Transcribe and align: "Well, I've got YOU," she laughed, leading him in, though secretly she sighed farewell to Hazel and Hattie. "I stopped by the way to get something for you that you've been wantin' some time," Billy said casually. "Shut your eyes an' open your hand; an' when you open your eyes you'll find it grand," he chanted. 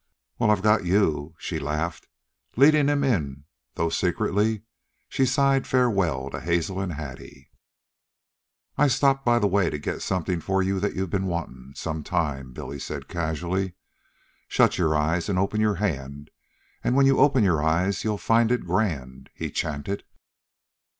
"Well, 0.39 0.49
I've 0.49 0.63
got 0.63 0.83
YOU," 0.83 1.35
she 1.37 1.59
laughed, 1.59 2.07
leading 2.55 2.87
him 2.87 3.03
in, 3.03 3.43
though 3.75 3.89
secretly 3.89 4.63
she 5.07 5.27
sighed 5.27 5.67
farewell 5.67 6.31
to 6.31 6.39
Hazel 6.39 6.79
and 6.79 6.93
Hattie. 6.93 7.51
"I 8.79 8.87
stopped 8.87 9.23
by 9.23 9.37
the 9.37 9.45
way 9.45 9.69
to 9.69 9.77
get 9.77 10.01
something 10.01 10.41
for 10.41 10.63
you 10.63 10.79
that 10.79 10.95
you've 10.95 11.11
been 11.11 11.27
wantin' 11.27 11.73
some 11.75 12.01
time," 12.01 12.51
Billy 12.51 12.79
said 12.79 13.07
casually. 13.09 13.75
"Shut 14.47 14.79
your 14.79 14.95
eyes 14.95 15.29
an' 15.29 15.37
open 15.37 15.61
your 15.61 15.75
hand; 15.75 16.31
an' 16.83 16.95
when 16.95 17.05
you 17.05 17.19
open 17.19 17.43
your 17.43 17.61
eyes 17.61 18.03
you'll 18.03 18.17
find 18.17 18.51
it 18.51 18.65
grand," 18.65 19.29
he 19.35 19.51
chanted. 19.51 20.03